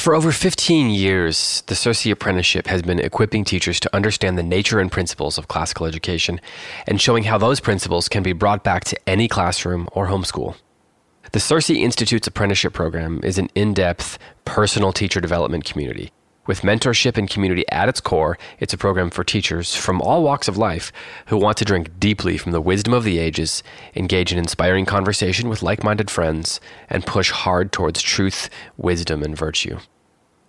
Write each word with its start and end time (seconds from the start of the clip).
For 0.00 0.14
over 0.14 0.32
15 0.32 0.88
years, 0.88 1.62
the 1.66 1.74
CiRCE 1.74 2.10
Apprenticeship 2.10 2.68
has 2.68 2.80
been 2.80 2.98
equipping 2.98 3.44
teachers 3.44 3.78
to 3.80 3.94
understand 3.94 4.38
the 4.38 4.42
nature 4.42 4.80
and 4.80 4.90
principles 4.90 5.36
of 5.36 5.48
classical 5.48 5.84
education 5.84 6.40
and 6.86 6.98
showing 6.98 7.24
how 7.24 7.36
those 7.36 7.60
principles 7.60 8.08
can 8.08 8.22
be 8.22 8.32
brought 8.32 8.64
back 8.64 8.84
to 8.84 8.98
any 9.06 9.28
classroom 9.28 9.90
or 9.92 10.06
homeschool. 10.06 10.56
The 11.32 11.38
CiRCE 11.38 11.76
Institute's 11.76 12.26
apprenticeship 12.26 12.72
program 12.72 13.20
is 13.22 13.36
an 13.36 13.50
in 13.54 13.74
depth, 13.74 14.18
personal 14.46 14.94
teacher 14.94 15.20
development 15.20 15.66
community. 15.66 16.12
With 16.46 16.62
mentorship 16.62 17.18
and 17.18 17.28
community 17.28 17.64
at 17.70 17.88
its 17.88 18.00
core, 18.00 18.38
it's 18.58 18.72
a 18.72 18.78
program 18.78 19.10
for 19.10 19.22
teachers 19.22 19.74
from 19.74 20.00
all 20.00 20.22
walks 20.22 20.48
of 20.48 20.56
life 20.56 20.90
who 21.26 21.36
want 21.36 21.58
to 21.58 21.64
drink 21.64 22.00
deeply 22.00 22.38
from 22.38 22.52
the 22.52 22.62
wisdom 22.62 22.94
of 22.94 23.04
the 23.04 23.18
ages, 23.18 23.62
engage 23.94 24.32
in 24.32 24.38
inspiring 24.38 24.86
conversation 24.86 25.48
with 25.48 25.62
like 25.62 25.84
minded 25.84 26.10
friends, 26.10 26.58
and 26.88 27.06
push 27.06 27.30
hard 27.30 27.72
towards 27.72 28.00
truth, 28.00 28.48
wisdom, 28.78 29.22
and 29.22 29.36
virtue. 29.36 29.78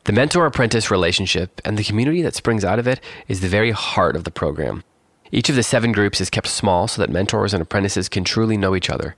The 0.05 0.13
mentor 0.13 0.45
apprentice 0.45 0.89
relationship 0.89 1.61
and 1.65 1.77
the 1.77 1.83
community 1.83 2.21
that 2.21 2.35
springs 2.35 2.65
out 2.65 2.79
of 2.79 2.87
it 2.87 3.01
is 3.27 3.41
the 3.41 3.47
very 3.47 3.71
heart 3.71 4.15
of 4.15 4.23
the 4.23 4.31
program. 4.31 4.83
Each 5.31 5.49
of 5.49 5.55
the 5.55 5.63
seven 5.63 5.91
groups 5.91 6.19
is 6.19 6.29
kept 6.29 6.47
small 6.47 6.87
so 6.87 7.01
that 7.01 7.11
mentors 7.11 7.53
and 7.53 7.61
apprentices 7.61 8.09
can 8.09 8.23
truly 8.23 8.57
know 8.57 8.75
each 8.75 8.89
other. 8.89 9.15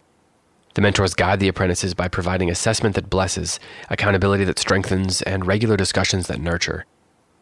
The 0.74 0.82
mentors 0.82 1.14
guide 1.14 1.40
the 1.40 1.48
apprentices 1.48 1.94
by 1.94 2.08
providing 2.08 2.50
assessment 2.50 2.96
that 2.96 3.10
blesses, 3.10 3.60
accountability 3.90 4.44
that 4.46 4.58
strengthens, 4.58 5.22
and 5.22 5.46
regular 5.46 5.78
discussions 5.78 6.28
that 6.28 6.42
nurture. 6.42 6.86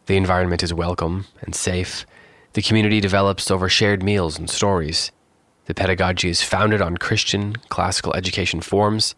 The 0.06 0.16
environment 0.16 0.62
is 0.62 0.74
welcome 0.74 1.26
and 1.40 1.54
safe. 1.54 2.04
The 2.52 2.62
community 2.62 3.00
develops 3.00 3.50
over 3.50 3.68
shared 3.68 4.02
meals 4.02 4.38
and 4.38 4.50
stories. 4.50 5.12
The 5.64 5.74
pedagogy 5.74 6.28
is 6.28 6.42
founded 6.42 6.82
on 6.82 6.98
Christian 6.98 7.56
classical 7.70 8.12
education 8.14 8.60
forms, 8.60 9.14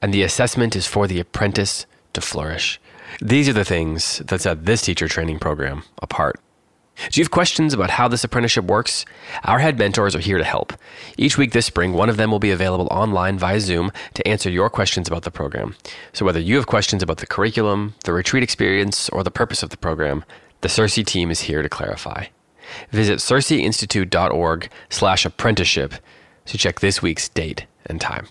and 0.00 0.14
the 0.14 0.22
assessment 0.22 0.76
is 0.76 0.86
for 0.86 1.08
the 1.08 1.18
apprentice 1.18 1.86
to 2.12 2.20
flourish. 2.20 2.78
These 3.20 3.48
are 3.48 3.54
the 3.54 3.64
things 3.64 4.18
that 4.26 4.42
set 4.42 4.66
this 4.66 4.82
teacher 4.82 5.08
training 5.08 5.38
program 5.38 5.82
apart. 6.00 6.38
Do 7.10 7.20
you 7.20 7.24
have 7.24 7.30
questions 7.30 7.74
about 7.74 7.90
how 7.90 8.08
this 8.08 8.24
apprenticeship 8.24 8.64
works? 8.64 9.04
Our 9.44 9.58
head 9.58 9.78
mentors 9.78 10.14
are 10.16 10.20
here 10.20 10.38
to 10.38 10.44
help. 10.44 10.72
Each 11.16 11.36
week 11.36 11.52
this 11.52 11.66
spring, 11.66 11.92
one 11.92 12.08
of 12.08 12.16
them 12.16 12.30
will 12.30 12.38
be 12.38 12.50
available 12.50 12.88
online 12.90 13.38
via 13.38 13.60
Zoom 13.60 13.92
to 14.14 14.26
answer 14.26 14.50
your 14.50 14.70
questions 14.70 15.06
about 15.08 15.22
the 15.22 15.30
program. 15.30 15.76
So 16.12 16.24
whether 16.24 16.40
you 16.40 16.56
have 16.56 16.66
questions 16.66 17.02
about 17.02 17.18
the 17.18 17.26
curriculum, 17.26 17.94
the 18.04 18.12
retreat 18.12 18.42
experience, 18.42 19.08
or 19.10 19.22
the 19.22 19.30
purpose 19.30 19.62
of 19.62 19.70
the 19.70 19.76
program, 19.76 20.24
the 20.62 20.68
CiRCE 20.68 21.04
team 21.06 21.30
is 21.30 21.42
here 21.42 21.62
to 21.62 21.68
clarify. 21.68 22.26
Visit 22.90 23.18
circeinstitute.org 23.18 24.70
slash 24.88 25.24
apprenticeship 25.24 25.94
to 26.46 26.58
check 26.58 26.80
this 26.80 27.02
week's 27.02 27.28
date 27.28 27.66
and 27.86 28.00
time. 28.00 28.26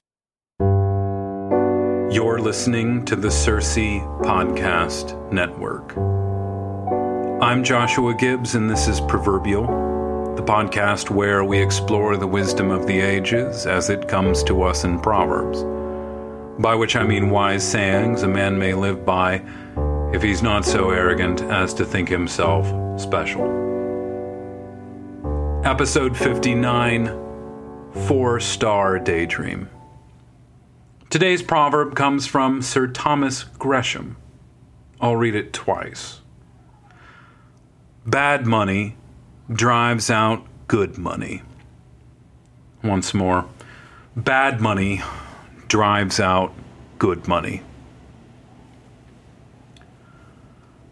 You're 2.11 2.39
listening 2.39 3.03
to 3.05 3.15
the 3.15 3.29
CiRCE 3.29 4.21
Podcast 4.21 5.31
Network. 5.31 6.34
I'm 7.41 7.65
Joshua 7.65 8.13
Gibbs, 8.13 8.55
and 8.55 8.69
this 8.69 8.87
is 8.87 9.01
Proverbial, 9.01 10.35
the 10.37 10.41
podcast 10.41 11.09
where 11.09 11.43
we 11.43 11.61
explore 11.61 12.15
the 12.15 12.25
wisdom 12.25 12.71
of 12.71 12.87
the 12.87 13.01
ages 13.01 13.65
as 13.65 13.89
it 13.89 14.07
comes 14.07 14.41
to 14.45 14.63
us 14.63 14.85
in 14.85 15.01
Proverbs. 15.01 15.61
By 16.61 16.75
which 16.75 16.95
I 16.95 17.03
mean 17.03 17.29
wise 17.29 17.69
sayings 17.69 18.23
a 18.23 18.27
man 18.29 18.57
may 18.57 18.73
live 18.73 19.05
by 19.05 19.43
if 20.13 20.23
he's 20.23 20.41
not 20.41 20.63
so 20.63 20.91
arrogant 20.91 21.41
as 21.41 21.73
to 21.73 21.83
think 21.83 22.07
himself 22.07 22.67
special. 22.97 23.43
Episode 25.65 26.15
59 26.15 27.07
Four 28.07 28.39
Star 28.39 28.97
Daydream. 28.97 29.69
Today's 31.09 31.43
proverb 31.43 31.95
comes 31.95 32.25
from 32.25 32.61
Sir 32.61 32.87
Thomas 32.87 33.43
Gresham. 33.43 34.15
I'll 35.01 35.17
read 35.17 35.35
it 35.35 35.51
twice. 35.51 36.21
Bad 38.05 38.45
money 38.45 38.95
drives 39.51 40.11
out 40.11 40.45
good 40.67 40.95
money. 40.95 41.41
Once 42.83 43.15
more. 43.15 43.45
Bad 44.15 44.61
money 44.61 45.01
drives 45.67 46.19
out 46.19 46.53
good 46.99 47.27
money. 47.27 47.63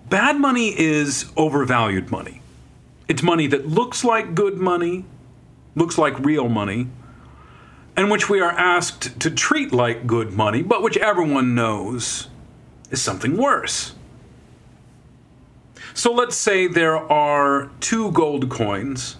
Bad 0.09 0.39
money 0.39 0.79
is 0.79 1.31
overvalued 1.37 2.09
money. 2.09 2.41
It's 3.07 3.21
money 3.21 3.45
that 3.45 3.67
looks 3.67 4.03
like 4.03 4.33
good 4.33 4.57
money, 4.57 5.05
looks 5.75 5.99
like 5.99 6.17
real 6.19 6.49
money, 6.49 6.87
and 7.95 8.09
which 8.09 8.27
we 8.27 8.39
are 8.41 8.51
asked 8.51 9.19
to 9.19 9.29
treat 9.29 9.71
like 9.71 10.07
good 10.07 10.33
money, 10.33 10.63
but 10.63 10.81
which 10.81 10.97
everyone 10.97 11.53
knows 11.53 12.27
is 12.89 13.01
something 13.03 13.37
worse. 13.37 13.93
So 15.93 16.11
let's 16.11 16.35
say 16.35 16.67
there 16.67 16.97
are 16.97 17.69
two 17.79 18.11
gold 18.11 18.49
coins, 18.49 19.17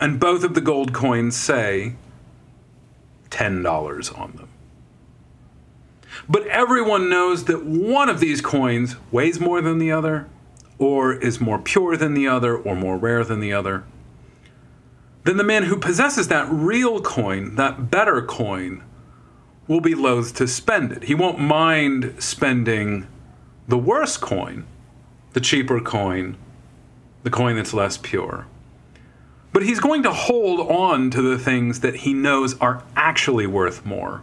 and 0.00 0.18
both 0.18 0.44
of 0.44 0.54
the 0.54 0.60
gold 0.60 0.92
coins 0.92 1.36
say 1.36 1.94
$10 3.30 4.18
on 4.18 4.32
them. 4.32 4.48
But 6.28 6.46
everyone 6.46 7.08
knows 7.08 7.44
that 7.44 7.64
one 7.64 8.08
of 8.08 8.20
these 8.20 8.40
coins 8.40 8.96
weighs 9.10 9.40
more 9.40 9.60
than 9.60 9.78
the 9.78 9.92
other, 9.92 10.28
or 10.78 11.14
is 11.14 11.40
more 11.40 11.58
pure 11.58 11.96
than 11.96 12.14
the 12.14 12.26
other, 12.26 12.56
or 12.56 12.74
more 12.74 12.96
rare 12.96 13.24
than 13.24 13.40
the 13.40 13.52
other 13.52 13.84
then 15.24 15.36
the 15.36 15.44
man 15.44 15.64
who 15.64 15.76
possesses 15.76 16.28
that 16.28 16.48
real 16.50 17.00
coin, 17.00 17.56
that 17.56 17.90
better 17.90 18.22
coin, 18.22 18.82
will 19.68 19.80
be 19.80 19.94
loath 19.94 20.34
to 20.36 20.48
spend 20.48 20.92
it. 20.92 21.04
He 21.04 21.14
won't 21.14 21.38
mind 21.38 22.14
spending 22.18 23.06
the 23.68 23.78
worse 23.78 24.16
coin, 24.16 24.66
the 25.32 25.40
cheaper 25.40 25.80
coin, 25.80 26.36
the 27.22 27.30
coin 27.30 27.56
that's 27.56 27.74
less 27.74 27.96
pure. 27.96 28.46
But 29.52 29.64
he's 29.64 29.80
going 29.80 30.02
to 30.04 30.12
hold 30.12 30.60
on 30.60 31.10
to 31.10 31.22
the 31.22 31.38
things 31.38 31.80
that 31.80 31.96
he 31.96 32.14
knows 32.14 32.58
are 32.58 32.84
actually 32.94 33.46
worth 33.46 33.84
more. 33.84 34.22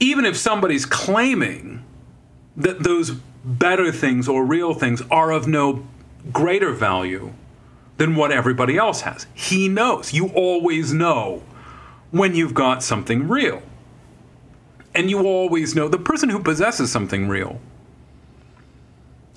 Even 0.00 0.24
if 0.24 0.36
somebody's 0.36 0.84
claiming 0.84 1.84
that 2.56 2.82
those 2.82 3.12
better 3.44 3.92
things 3.92 4.28
or 4.28 4.44
real 4.44 4.74
things 4.74 5.02
are 5.10 5.30
of 5.30 5.46
no 5.46 5.86
greater 6.32 6.72
value 6.72 7.32
than 7.96 8.16
what 8.16 8.32
everybody 8.32 8.76
else 8.76 9.02
has. 9.02 9.26
He 9.32 9.68
knows. 9.68 10.12
You 10.12 10.28
always 10.28 10.92
know 10.92 11.42
when 12.10 12.34
you've 12.34 12.54
got 12.54 12.82
something 12.82 13.28
real. 13.28 13.62
And 14.94 15.10
you 15.10 15.26
always 15.26 15.74
know 15.74 15.88
the 15.88 15.98
person 15.98 16.28
who 16.28 16.42
possesses 16.42 16.90
something 16.90 17.28
real 17.28 17.60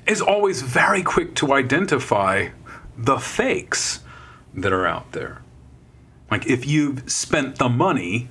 is 0.09 0.21
always 0.21 0.63
very 0.63 1.03
quick 1.03 1.35
to 1.35 1.53
identify 1.53 2.49
the 2.97 3.19
fakes 3.19 3.99
that 4.55 4.73
are 4.73 4.87
out 4.87 5.11
there. 5.11 5.43
Like 6.31 6.47
if 6.47 6.65
you've 6.65 7.09
spent 7.09 7.57
the 7.57 7.69
money 7.69 8.27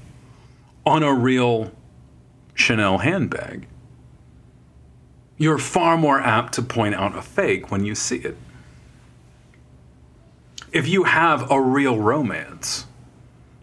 on 0.84 1.04
a 1.04 1.14
real 1.14 1.72
Chanel 2.54 2.98
handbag, 2.98 3.68
you're 5.36 5.58
far 5.58 5.96
more 5.96 6.20
apt 6.20 6.54
to 6.54 6.62
point 6.62 6.96
out 6.96 7.16
a 7.16 7.22
fake 7.22 7.70
when 7.70 7.84
you 7.84 7.94
see 7.94 8.16
it. 8.16 8.36
If 10.72 10.88
you 10.88 11.04
have 11.04 11.48
a 11.48 11.60
real 11.60 11.96
romance, 11.98 12.86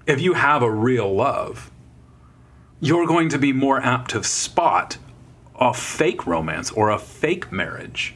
if 0.08 0.22
you 0.22 0.34
have 0.34 0.64
a 0.64 0.72
real 0.72 1.14
love, 1.14 1.70
you're 2.80 3.06
going 3.06 3.28
to 3.30 3.38
be 3.38 3.52
more 3.52 3.82
apt 3.82 4.12
to 4.12 4.24
spot 4.24 4.98
a 5.60 5.74
fake 5.74 6.28
romance 6.28 6.72
or 6.72 6.90
a 6.90 7.00
fake 7.00 7.52
marriage 7.52 8.16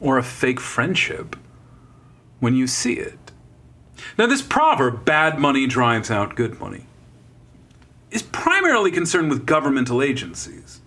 or 0.00 0.18
a 0.18 0.22
fake 0.22 0.60
friendship 0.60 1.36
when 2.40 2.54
you 2.54 2.66
see 2.66 2.94
it. 2.94 3.18
Now, 4.18 4.26
this 4.26 4.42
proverb, 4.42 5.04
bad 5.04 5.38
money 5.38 5.66
drives 5.66 6.10
out 6.10 6.34
good 6.34 6.58
money, 6.58 6.86
is 8.10 8.22
primarily 8.22 8.90
concerned 8.90 9.30
with 9.30 9.46
governmental 9.46 10.02
agencies, 10.02 10.80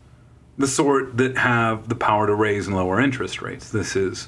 the 0.58 0.68
sort 0.68 1.18
that 1.18 1.38
have 1.38 1.88
the 1.88 1.96
power 1.96 2.28
to 2.28 2.36
raise 2.36 2.68
and 2.68 2.76
lower 2.76 3.00
interest 3.00 3.42
rates. 3.42 3.70
This 3.70 3.96
is 3.96 4.28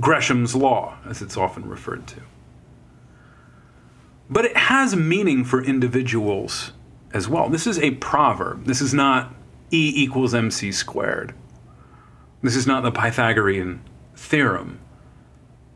Gresham's 0.00 0.54
Law, 0.54 0.96
as 1.06 1.22
it's 1.22 1.36
often 1.36 1.68
referred 1.68 2.06
to. 2.08 2.20
But 4.28 4.44
it 4.46 4.56
has 4.56 4.96
meaning 4.96 5.44
for 5.44 5.62
individuals 5.62 6.72
as 7.12 7.28
well. 7.28 7.48
This 7.48 7.66
is 7.66 7.78
a 7.78 7.92
proverb. 7.92 8.64
This 8.64 8.80
is 8.80 8.92
not 8.92 9.32
E 9.74 9.92
equals 9.96 10.34
mc 10.34 10.70
squared. 10.70 11.34
This 12.42 12.54
is 12.54 12.64
not 12.64 12.84
the 12.84 12.92
Pythagorean 12.92 13.80
theorem. 14.14 14.78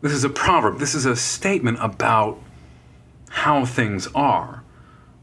This 0.03 0.13
is 0.13 0.23
a 0.23 0.29
proverb. 0.29 0.79
This 0.79 0.95
is 0.95 1.05
a 1.05 1.17
statement 1.17 1.79
about 1.81 2.39
how 3.31 3.65
things 3.65 4.07
are. 4.15 4.63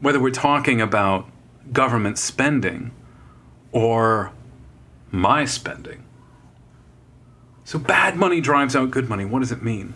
Whether 0.01 0.19
we're 0.19 0.31
talking 0.31 0.81
about 0.81 1.25
government 1.71 2.17
spending 2.17 2.91
or 3.71 4.33
my 5.09 5.45
spending. 5.45 6.03
So 7.63 7.79
bad 7.79 8.17
money 8.17 8.41
drives 8.41 8.75
out 8.75 8.91
good 8.91 9.07
money. 9.07 9.23
What 9.23 9.39
does 9.39 9.53
it 9.53 9.63
mean? 9.63 9.93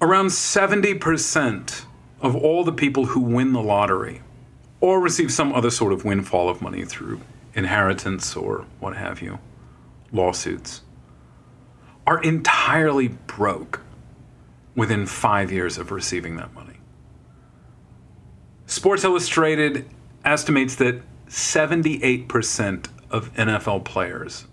Around 0.00 0.28
70% 0.28 1.84
of 2.22 2.34
all 2.34 2.64
the 2.64 2.72
people 2.72 3.06
who 3.06 3.20
win 3.20 3.52
the 3.52 3.62
lottery 3.62 4.22
or 4.86 5.00
receive 5.00 5.32
some 5.32 5.52
other 5.52 5.68
sort 5.68 5.92
of 5.92 6.04
windfall 6.04 6.48
of 6.48 6.62
money 6.62 6.84
through 6.84 7.20
inheritance 7.54 8.36
or 8.36 8.64
what 8.78 8.96
have 8.96 9.20
you, 9.20 9.40
lawsuits, 10.12 10.82
are 12.06 12.22
entirely 12.22 13.08
broke 13.08 13.80
within 14.76 15.04
five 15.04 15.50
years 15.50 15.76
of 15.76 15.90
receiving 15.90 16.36
that 16.36 16.54
money. 16.54 16.76
Sports 18.66 19.02
Illustrated 19.02 19.86
estimates 20.24 20.76
that 20.76 21.02
78% 21.28 22.86
of 23.10 23.34
NFL 23.34 23.84
players 23.84 24.46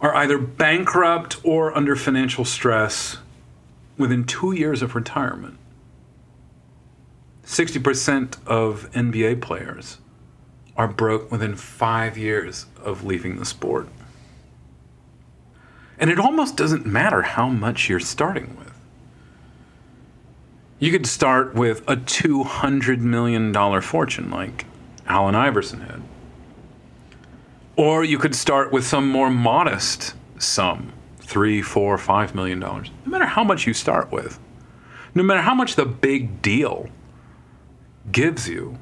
are 0.00 0.14
either 0.14 0.38
bankrupt 0.38 1.38
or 1.42 1.76
under 1.76 1.96
financial 1.96 2.44
stress 2.44 3.18
within 3.98 4.22
two 4.22 4.52
years 4.52 4.82
of 4.82 4.94
retirement. 4.94 5.58
60% 7.44 8.36
of 8.46 8.90
NBA 8.92 9.40
players 9.40 9.98
are 10.76 10.88
broke 10.88 11.30
within 11.30 11.54
five 11.54 12.18
years 12.18 12.66
of 12.82 13.04
leaving 13.04 13.36
the 13.36 13.44
sport. 13.44 13.88
And 15.98 16.10
it 16.10 16.18
almost 16.18 16.56
doesn't 16.56 16.86
matter 16.86 17.22
how 17.22 17.48
much 17.48 17.88
you're 17.88 18.00
starting 18.00 18.56
with. 18.56 18.72
You 20.80 20.90
could 20.90 21.06
start 21.06 21.54
with 21.54 21.80
a 21.88 21.96
$200 21.96 22.98
million 22.98 23.80
fortune 23.80 24.30
like 24.30 24.66
Allen 25.06 25.34
Iverson 25.34 25.80
had. 25.80 26.02
Or 27.76 28.04
you 28.04 28.18
could 28.18 28.34
start 28.34 28.72
with 28.72 28.84
some 28.84 29.08
more 29.08 29.30
modest 29.30 30.14
sum 30.38 30.92
three, 31.20 31.62
four, 31.62 31.96
five 31.96 32.34
million 32.34 32.60
dollars. 32.60 32.90
No 33.04 33.10
matter 33.10 33.26
how 33.26 33.44
much 33.44 33.66
you 33.66 33.74
start 33.74 34.12
with, 34.12 34.38
no 35.14 35.22
matter 35.22 35.40
how 35.40 35.54
much 35.54 35.74
the 35.74 35.86
big 35.86 36.42
deal 36.42 36.88
gives 38.10 38.48
you 38.48 38.78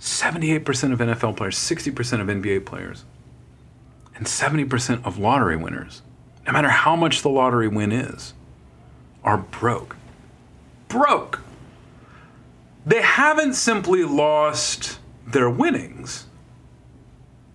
78% 0.00 0.92
of 0.92 0.98
NFL 1.00 1.36
players, 1.36 1.56
60% 1.56 2.20
of 2.20 2.28
NBA 2.28 2.64
players, 2.64 3.04
and 4.14 4.26
70% 4.26 5.04
of 5.04 5.18
lottery 5.18 5.56
winners, 5.56 6.02
no 6.46 6.52
matter 6.52 6.68
how 6.68 6.94
much 6.94 7.22
the 7.22 7.28
lottery 7.28 7.68
win 7.68 7.92
is, 7.92 8.34
are 9.24 9.38
broke. 9.38 9.96
Broke. 10.88 11.40
They 12.84 13.02
haven't 13.02 13.54
simply 13.54 14.04
lost 14.04 15.00
their 15.26 15.50
winnings, 15.50 16.26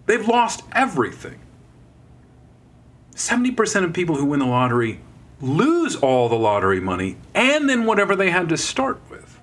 they've 0.05 0.27
lost 0.27 0.63
everything. 0.73 1.39
70% 3.15 3.83
of 3.83 3.93
people 3.93 4.15
who 4.15 4.25
win 4.25 4.39
the 4.39 4.45
lottery 4.45 4.99
lose 5.41 5.95
all 5.95 6.29
the 6.29 6.35
lottery 6.35 6.79
money 6.79 7.17
and 7.33 7.69
then 7.69 7.85
whatever 7.85 8.15
they 8.15 8.29
had 8.29 8.49
to 8.49 8.57
start 8.57 8.99
with. 9.09 9.39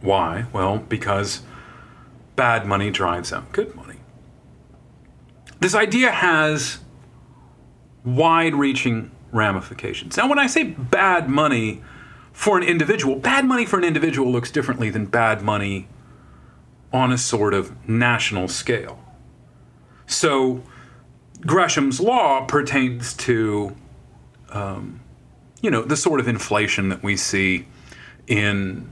Why? 0.00 0.46
Well, 0.52 0.78
because 0.78 1.42
bad 2.34 2.66
money 2.66 2.90
drives 2.90 3.32
out 3.32 3.52
good 3.52 3.74
money. 3.74 3.96
This 5.60 5.74
idea 5.74 6.10
has 6.10 6.78
wide 8.04 8.54
reaching 8.54 9.10
ramifications. 9.32 10.16
Now, 10.16 10.28
when 10.28 10.38
I 10.38 10.46
say 10.46 10.62
bad 10.64 11.28
money 11.28 11.82
for 12.32 12.58
an 12.58 12.62
individual, 12.62 13.16
bad 13.16 13.44
money 13.44 13.64
for 13.64 13.78
an 13.78 13.84
individual 13.84 14.30
looks 14.30 14.50
differently 14.50 14.90
than 14.90 15.06
bad 15.06 15.42
money 15.42 15.88
on 16.92 17.10
a 17.10 17.18
sort 17.18 17.54
of 17.54 17.88
national 17.88 18.48
scale. 18.48 19.02
So, 20.06 20.62
Gresham's 21.40 22.00
law 22.00 22.44
pertains 22.46 23.14
to 23.14 23.74
um, 24.50 25.00
you 25.60 25.70
know, 25.70 25.82
the 25.82 25.96
sort 25.96 26.20
of 26.20 26.28
inflation 26.28 26.88
that 26.90 27.02
we 27.02 27.16
see 27.16 27.66
in 28.26 28.90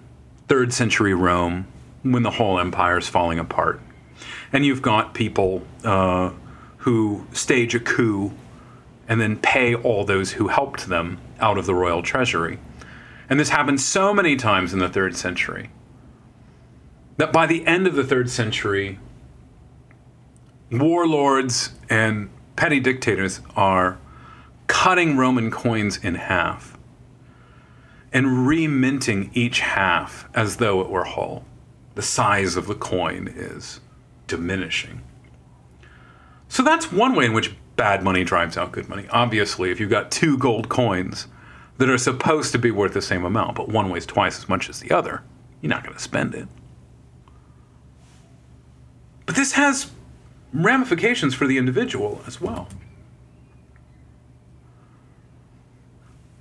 third 0.48 0.72
century 0.72 1.14
Rome 1.14 1.66
when 2.02 2.22
the 2.22 2.32
whole 2.32 2.58
empire 2.58 2.98
is 2.98 3.08
falling 3.08 3.38
apart. 3.38 3.80
And 4.52 4.64
you've 4.64 4.82
got 4.82 5.14
people 5.14 5.62
uh, 5.84 6.32
who 6.78 7.26
stage 7.32 7.74
a 7.74 7.80
coup 7.80 8.32
and 9.08 9.20
then 9.20 9.36
pay 9.36 9.74
all 9.74 10.04
those 10.04 10.32
who 10.32 10.48
helped 10.48 10.88
them 10.88 11.20
out 11.40 11.58
of 11.58 11.66
the 11.66 11.74
royal 11.74 12.02
treasury. 12.02 12.58
And 13.28 13.40
this 13.40 13.48
happened 13.48 13.80
so 13.80 14.14
many 14.14 14.36
times 14.36 14.72
in 14.72 14.78
the 14.78 14.88
third 14.88 15.16
century 15.16 15.70
that 17.16 17.32
by 17.32 17.46
the 17.46 17.66
end 17.66 17.86
of 17.86 17.94
the 17.94 18.04
third 18.04 18.28
century, 18.28 18.98
warlords 20.70 21.70
and 21.88 22.30
petty 22.56 22.80
dictators 22.80 23.40
are 23.56 23.98
cutting 24.66 25.16
Roman 25.16 25.50
coins 25.50 25.98
in 25.98 26.14
half 26.14 26.78
and 28.12 28.46
reminting 28.46 29.30
each 29.34 29.60
half 29.60 30.28
as 30.34 30.56
though 30.56 30.80
it 30.80 30.88
were 30.88 31.04
whole. 31.04 31.44
The 31.96 32.02
size 32.02 32.56
of 32.56 32.66
the 32.66 32.74
coin 32.74 33.28
is 33.34 33.80
diminishing. 34.26 35.02
So 36.48 36.62
that's 36.62 36.92
one 36.92 37.14
way 37.14 37.26
in 37.26 37.32
which 37.32 37.54
bad 37.76 38.02
money 38.02 38.22
drives 38.22 38.56
out 38.56 38.72
good 38.72 38.88
money. 38.88 39.06
Obviously, 39.10 39.70
if 39.70 39.80
you've 39.80 39.90
got 39.90 40.10
two 40.10 40.38
gold 40.38 40.68
coins 40.68 41.26
that 41.78 41.90
are 41.90 41.98
supposed 41.98 42.52
to 42.52 42.58
be 42.58 42.70
worth 42.70 42.94
the 42.94 43.02
same 43.02 43.24
amount, 43.24 43.56
but 43.56 43.68
one 43.68 43.90
weighs 43.90 44.06
twice 44.06 44.38
as 44.38 44.48
much 44.48 44.68
as 44.68 44.78
the 44.78 44.92
other, 44.92 45.22
you're 45.60 45.70
not 45.70 45.82
going 45.82 45.96
to 45.96 46.02
spend 46.02 46.34
it. 46.34 46.46
But 49.26 49.34
this 49.34 49.52
has 49.52 49.90
ramifications 50.52 51.34
for 51.34 51.48
the 51.48 51.58
individual 51.58 52.22
as 52.26 52.40
well. 52.40 52.68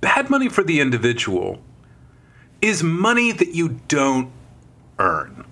Bad 0.04 0.28
money 0.28 0.50
for 0.50 0.62
the 0.62 0.80
individual 0.80 1.58
is 2.60 2.82
money 2.82 3.32
that 3.32 3.54
you 3.54 3.80
don't 3.88 4.30
earn. 4.98 5.46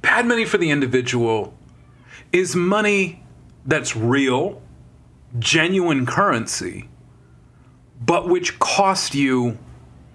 Bad 0.00 0.26
money 0.26 0.44
for 0.44 0.58
the 0.58 0.70
individual 0.70 1.52
is 2.32 2.54
money 2.54 3.20
that's 3.66 3.96
real, 3.96 4.62
genuine 5.40 6.06
currency, 6.06 6.88
but 8.00 8.28
which 8.28 8.60
cost 8.60 9.12
you 9.12 9.58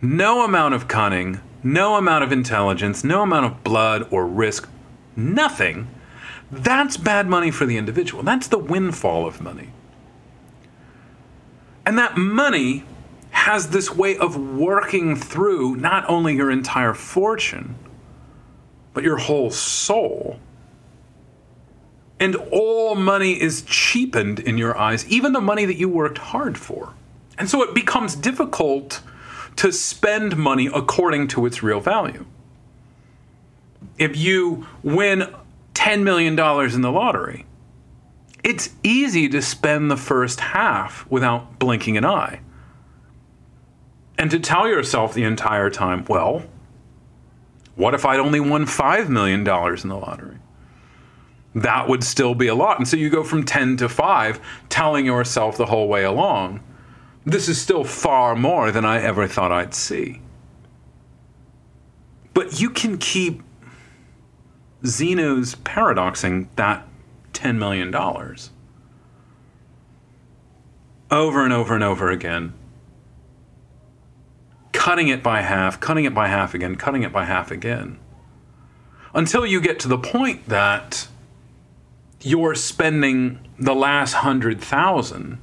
no 0.02 0.46
amount 0.46 0.74
of 0.74 0.88
cunning, 0.88 1.42
no 1.62 1.96
amount 1.96 2.24
of 2.24 2.32
intelligence, 2.32 3.04
no 3.04 3.24
amount 3.24 3.46
of 3.46 3.62
blood 3.62 4.08
or 4.10 4.26
risk, 4.26 4.70
nothing, 5.18 5.86
that's 6.50 6.96
bad 6.96 7.28
money 7.28 7.52
for 7.52 7.66
the 7.66 7.76
individual. 7.76 8.24
That's 8.24 8.48
the 8.48 8.58
windfall 8.58 9.28
of 9.28 9.42
money. 9.42 9.72
And 11.90 11.98
that 11.98 12.18
money 12.18 12.84
has 13.32 13.70
this 13.70 13.90
way 13.90 14.16
of 14.16 14.38
working 14.38 15.16
through 15.16 15.76
not 15.78 16.08
only 16.08 16.36
your 16.36 16.52
entire 16.52 16.94
fortune, 16.94 17.74
but 18.94 19.04
your 19.04 19.18
whole 19.18 19.50
soul. 19.50 20.40
And 22.20 22.36
all 22.52 22.94
money 22.94 23.42
is 23.42 23.64
cheapened 23.64 24.40
in 24.40 24.56
your 24.60 24.78
eyes, 24.78 25.04
even 25.08 25.34
the 25.34 25.42
money 25.42 25.66
that 25.66 25.78
you 25.78 25.90
worked 25.90 26.20
hard 26.20 26.60
for. 26.60 26.94
And 27.40 27.50
so 27.50 27.64
it 27.64 27.74
becomes 27.74 28.16
difficult 28.16 29.02
to 29.56 29.72
spend 29.72 30.38
money 30.38 30.68
according 30.68 31.30
to 31.30 31.48
its 31.48 31.64
real 31.64 31.80
value. 31.80 32.28
If 33.98 34.16
you 34.16 34.68
win 34.84 35.34
$10 35.74 36.04
million 36.04 36.34
in 36.38 36.82
the 36.82 36.92
lottery, 36.92 37.48
it's 38.44 38.70
easy 38.84 39.28
to 39.30 39.42
spend 39.42 39.92
the 39.92 39.98
first 39.98 40.40
half 40.40 41.06
without 41.10 41.60
blinking 41.60 41.98
an 41.98 42.06
eye. 42.06 42.42
And 44.18 44.30
to 44.32 44.40
tell 44.40 44.68
yourself 44.68 45.14
the 45.14 45.24
entire 45.24 45.70
time, 45.70 46.06
well, 46.10 46.44
what 47.76 47.94
if 47.94 48.06
I'd 48.06 48.20
only 48.20 48.42
won 48.42 48.66
$5 48.66 49.08
million 49.08 49.40
in 49.40 49.90
the 49.90 49.96
lottery? 49.96 50.38
That 51.56 51.88
would 51.88 52.04
still 52.04 52.36
be 52.36 52.48
a 52.48 52.56
lot. 52.56 52.78
And 52.78 52.88
so 52.88 52.98
you 52.98 53.10
go 53.10 53.24
from 53.24 53.46
10 53.46 53.78
to 53.78 53.88
5, 53.88 54.40
telling 54.68 55.06
yourself 55.06 55.56
the 55.56 55.68
whole 55.68 55.88
way 55.88 56.04
along, 56.04 56.62
this 57.26 57.48
is 57.48 57.62
still 57.62 57.84
far 57.84 58.36
more 58.36 58.72
than 58.72 58.84
I 58.84 59.02
ever 59.02 59.28
thought 59.28 59.52
I'd 59.52 59.74
see. 59.74 60.22
But 62.34 62.60
you 62.60 62.70
can 62.70 62.98
keep 62.98 63.42
Zeno's 64.86 65.56
paradoxing 65.56 66.50
that 66.56 66.89
$10 67.34 67.58
million 67.58 67.94
over 71.12 71.44
and 71.44 71.54
over 71.54 71.74
and 71.74 71.84
over 71.84 72.10
again, 72.12 72.54
cutting 74.72 75.08
it 75.08 75.24
by 75.24 75.42
half, 75.42 75.80
cutting 75.80 76.06
it 76.06 76.14
by 76.14 76.28
half 76.28 76.54
again, 76.54 76.76
cutting 76.76 77.04
it 77.04 77.12
by 77.12 77.26
half 77.26 77.52
again, 77.52 78.00
until 79.14 79.46
you 79.46 79.60
get 79.60 79.80
to 79.80 79.88
the 79.88 79.98
point 79.98 80.48
that 80.48 81.08
you're 82.22 82.56
spending 82.56 83.40
the 83.58 83.74
last 83.74 84.14
hundred 84.14 84.62
thousand 84.62 85.40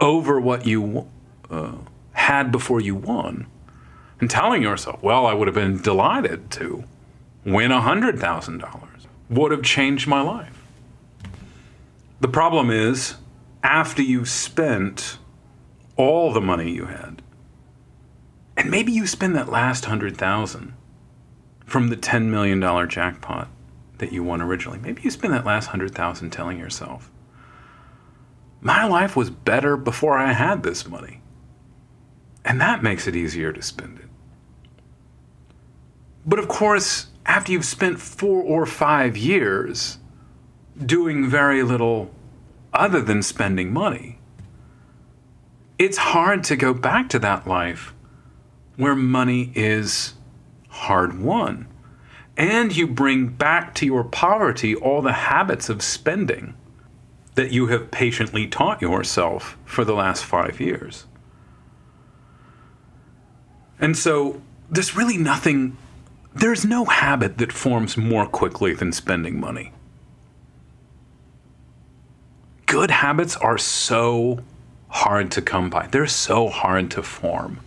over 0.00 0.40
what 0.40 0.66
you 0.66 1.08
uh, 1.50 1.72
had 2.12 2.52
before 2.52 2.80
you 2.80 2.94
won 2.94 3.46
and 4.20 4.30
telling 4.30 4.62
yourself, 4.62 5.02
well, 5.02 5.26
I 5.26 5.34
would 5.34 5.48
have 5.48 5.54
been 5.54 5.80
delighted 5.80 6.50
to 6.52 6.84
win 7.44 7.70
$100,000, 7.70 8.93
would 9.30 9.50
have 9.50 9.62
changed 9.62 10.06
my 10.06 10.20
life. 10.20 10.62
The 12.20 12.28
problem 12.28 12.70
is, 12.70 13.16
after 13.62 14.02
you've 14.02 14.28
spent 14.28 15.18
all 15.96 16.32
the 16.32 16.40
money 16.40 16.70
you 16.70 16.86
had, 16.86 17.22
and 18.56 18.70
maybe 18.70 18.92
you 18.92 19.06
spend 19.06 19.34
that 19.36 19.48
last 19.48 19.84
100,000 19.84 20.74
from 21.66 21.88
the 21.88 21.96
$10 21.96 22.26
million 22.26 22.60
jackpot 22.88 23.48
that 23.98 24.12
you 24.12 24.22
won 24.22 24.40
originally. 24.40 24.78
Maybe 24.78 25.02
you 25.02 25.10
spend 25.10 25.32
that 25.32 25.44
last 25.44 25.66
100,000 25.66 26.30
telling 26.30 26.58
yourself, 26.58 27.10
my 28.60 28.84
life 28.84 29.16
was 29.16 29.30
better 29.30 29.76
before 29.76 30.16
I 30.16 30.32
had 30.32 30.62
this 30.62 30.86
money. 30.86 31.20
And 32.44 32.60
that 32.60 32.82
makes 32.82 33.06
it 33.06 33.16
easier 33.16 33.52
to 33.52 33.62
spend 33.62 33.98
it. 33.98 34.08
But 36.26 36.38
of 36.38 36.48
course, 36.48 37.08
after 37.26 37.52
you've 37.52 37.64
spent 37.64 38.00
four 38.00 38.42
or 38.42 38.66
five 38.66 39.16
years 39.16 39.98
doing 40.84 41.28
very 41.28 41.62
little 41.62 42.10
other 42.72 43.00
than 43.00 43.22
spending 43.22 43.72
money, 43.72 44.18
it's 45.78 45.96
hard 45.96 46.44
to 46.44 46.56
go 46.56 46.74
back 46.74 47.08
to 47.10 47.18
that 47.18 47.46
life 47.46 47.94
where 48.76 48.94
money 48.94 49.52
is 49.54 50.14
hard 50.68 51.20
won. 51.20 51.68
And 52.36 52.76
you 52.76 52.86
bring 52.86 53.28
back 53.28 53.74
to 53.76 53.86
your 53.86 54.04
poverty 54.04 54.74
all 54.74 55.02
the 55.02 55.12
habits 55.12 55.68
of 55.68 55.82
spending 55.82 56.54
that 57.36 57.52
you 57.52 57.68
have 57.68 57.90
patiently 57.90 58.46
taught 58.46 58.82
yourself 58.82 59.56
for 59.64 59.84
the 59.84 59.94
last 59.94 60.24
five 60.24 60.60
years. 60.60 61.06
And 63.80 63.96
so 63.96 64.40
there's 64.70 64.96
really 64.96 65.16
nothing, 65.16 65.76
there's 66.34 66.64
no 66.64 66.84
habit 66.84 67.38
that 67.38 67.52
forms 67.52 67.96
more 67.96 68.26
quickly 68.26 68.74
than 68.74 68.92
spending 68.92 69.38
money. 69.38 69.72
Good 72.66 72.90
habits 72.90 73.36
are 73.36 73.58
so 73.58 74.40
hard 74.88 75.30
to 75.32 75.42
come 75.42 75.70
by, 75.70 75.86
they're 75.86 76.06
so 76.06 76.48
hard 76.48 76.90
to 76.92 77.02
form. 77.02 77.60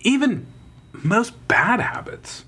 Even 0.00 0.46
most 0.92 1.46
bad 1.48 1.80
habits 1.80 2.44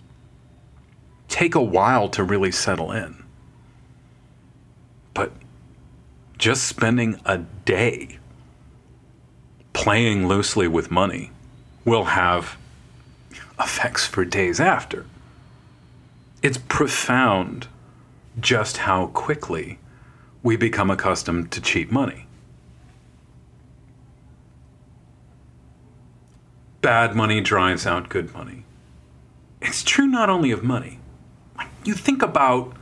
take 1.28 1.54
a 1.54 1.62
while 1.62 2.08
to 2.08 2.22
really 2.22 2.52
settle 2.52 2.92
in. 2.92 3.22
But 5.12 5.32
just 6.38 6.64
spending 6.64 7.20
a 7.24 7.38
day 7.38 8.18
playing 9.72 10.26
loosely 10.28 10.68
with 10.68 10.90
money 10.90 11.30
will 11.84 12.04
have 12.04 12.56
effects 13.58 14.06
for 14.06 14.25
days 14.25 14.61
after. 14.61 15.06
It's 16.42 16.58
profound 16.58 17.68
just 18.40 18.78
how 18.78 19.08
quickly 19.08 19.78
we 20.42 20.56
become 20.56 20.90
accustomed 20.90 21.50
to 21.52 21.61
cheap 21.61 21.90
money. 21.90 22.26
Bad 26.80 27.14
money 27.14 27.40
drives 27.40 27.87
out 27.87 28.11
good 28.11 28.34
money. 28.34 28.64
It's 29.62 29.82
true 29.82 30.06
not 30.06 30.28
only 30.28 30.50
of 30.50 30.62
money. 30.62 30.99
You 31.84 31.94
think 31.94 32.23
about 32.23 32.75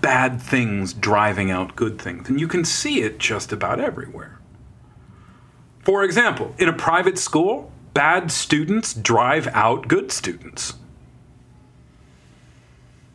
bad 0.00 0.40
things 0.40 0.94
driving 0.94 1.50
out 1.50 1.76
good 1.76 2.00
things. 2.00 2.28
And 2.28 2.40
you 2.40 2.48
can 2.48 2.64
see 2.64 3.02
it 3.02 3.18
just 3.18 3.52
about 3.52 3.78
everywhere. 3.78 4.38
For 5.84 6.04
example, 6.04 6.54
in 6.58 6.68
a 6.68 6.72
private 6.72 7.18
school, 7.18 7.71
bad 7.94 8.30
students 8.30 8.94
drive 8.94 9.48
out 9.48 9.88
good 9.88 10.12
students. 10.12 10.74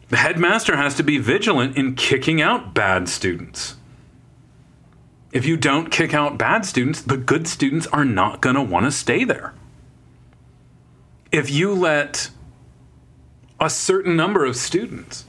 The 0.09 0.17
headmaster 0.17 0.77
has 0.77 0.95
to 0.95 1.03
be 1.03 1.17
vigilant 1.17 1.75
in 1.75 1.95
kicking 1.95 2.41
out 2.41 2.73
bad 2.73 3.09
students. 3.09 3.75
If 5.33 5.45
you 5.45 5.57
don't 5.57 5.91
kick 5.91 6.13
out 6.13 6.37
bad 6.37 6.65
students, 6.65 7.01
the 7.01 7.17
good 7.17 7.47
students 7.47 7.87
are 7.87 8.05
not 8.05 8.41
going 8.41 8.55
to 8.55 8.61
want 8.61 8.85
to 8.85 8.91
stay 8.91 9.25
there. 9.25 9.53
If 11.31 11.51
you 11.51 11.73
let 11.73 12.29
a 13.59 13.69
certain 13.69 14.15
number 14.15 14.45
of 14.45 14.55
students 14.55 15.25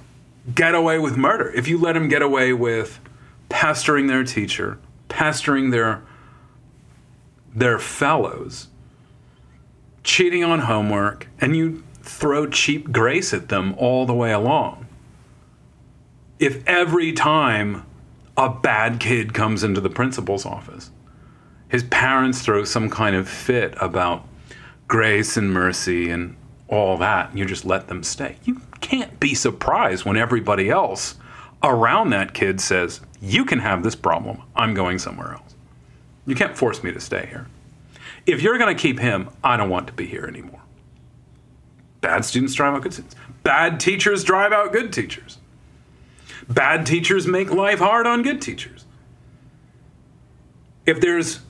get 0.55 0.75
away 0.75 0.99
with 0.99 1.17
murder, 1.17 1.51
if 1.53 1.67
you 1.67 1.79
let 1.79 1.95
them 1.95 2.09
get 2.09 2.23
away 2.23 2.53
with 2.53 3.01
pestering 3.49 4.07
their 4.07 4.23
teacher, 4.23 4.79
pestering 5.09 5.71
their 5.71 6.03
their 7.55 7.79
fellows, 7.79 8.69
cheating 10.09 10.43
on 10.43 10.61
homework, 10.61 11.29
and 11.39 11.55
you 11.55 11.85
throw 12.01 12.47
cheap 12.49 12.91
grace 12.91 13.35
at 13.35 13.51
them 13.51 13.75
all 13.77 14.07
the 14.07 14.15
way 14.15 14.33
along. 14.33 14.87
If 16.39 16.67
every 16.67 17.13
time 17.13 17.85
a 18.35 18.49
bad 18.49 19.01
kid 19.01 19.35
comes 19.35 19.63
into 19.63 19.83
the 19.83 19.91
principal's 19.91 20.47
office, 20.47 20.91
his 21.69 21.83
parents 21.85 22.41
throw 22.41 22.65
some 22.65 22.89
kind 22.89 23.15
of 23.15 23.29
fit 23.29 23.75
about 23.83 24.27
grace 24.89 25.37
and 25.37 25.53
mercy 25.53 26.09
and 26.09 26.37
all 26.69 26.97
that, 26.97 27.29
and 27.31 27.39
you 27.39 27.45
just 27.45 27.67
let 27.67 27.89
them 27.89 28.03
stay. 28.03 28.39
You 28.45 28.63
can't 28.81 29.21
be 29.21 29.35
surprised 29.35 30.07
when 30.07 30.17
everybody 30.17 30.71
else 30.71 31.17
around 31.63 32.11
that 32.11 32.33
kid 32.33 32.63
says, 32.63 33.03
You 33.21 33.45
can 33.45 33.59
have 33.59 33.83
this 33.83 33.95
problem. 33.95 34.43
I'm 34.57 34.73
going 34.73 34.99
somewhere 34.99 35.33
else. 35.33 35.55
You 36.25 36.35
can't 36.35 36.57
force 36.57 36.83
me 36.83 36.93
to 36.93 37.01
stay 37.01 37.27
here. 37.27 37.47
If 38.29 38.43
you're 38.43 38.59
going 38.59 38.77
to 38.77 38.81
keep 38.81 38.99
him, 38.99 39.31
I 39.43 39.57
don't 39.57 39.71
want 39.71 39.87
to 39.87 39.95
be 39.95 40.05
here 40.05 40.27
anymore. 40.27 40.61
Bad 42.03 42.27
students 42.27 42.53
drive 42.53 42.75
out 42.75 42.83
good 42.83 42.93
students. 42.93 43.17
Bad 43.43 43.81
teachers 43.81 44.23
drive 44.23 44.53
out 44.53 44.71
good 44.71 44.93
teachers. 44.93 45.39
Bad 46.47 46.85
teachers 46.85 47.27
make 47.27 47.51
life 47.51 47.79
hard 47.79 48.07
on 48.07 48.23
good 48.23 48.43
teachers. 48.43 48.85
If 50.85 51.01
there's 51.01 51.41